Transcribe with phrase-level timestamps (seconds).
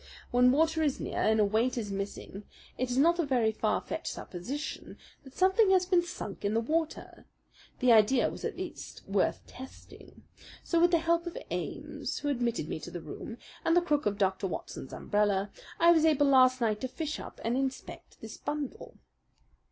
[0.31, 2.41] When water is near and a weight is missing
[2.75, 6.59] it is not a very far fetched supposition that something has been sunk in the
[6.59, 7.27] water.
[7.81, 10.23] The idea was at least worth testing;
[10.63, 14.07] so with the help of Ames, who admitted me to the room, and the crook
[14.07, 14.47] of Dr.
[14.47, 18.97] Watson's umbrella, I was able last night to fish up and inspect this bundle.